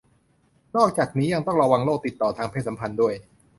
[0.75, 3.13] นอกจากนี้ยังต้องระวังโรคติดต่อทางเพศสัมพันธ์ด้วย